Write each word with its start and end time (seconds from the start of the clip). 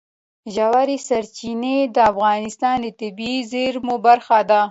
ژورې 0.55 0.97
سرچینې 1.07 1.77
د 1.95 1.97
افغانستان 2.11 2.77
د 2.83 2.87
طبیعي 2.99 3.39
زیرمو 3.51 3.95
برخه 4.07 4.37
ده. 4.49 4.59